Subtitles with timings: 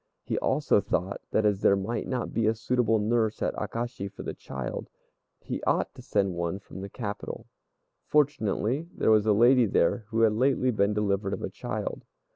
[0.23, 4.23] He also thought that as there might not be a suitable nurse at Akashi for
[4.23, 4.89] the child,
[5.41, 7.45] he ought to send one from the capital.
[8.07, 12.03] Fortunately there was a lady there who had lately been delivered of a child.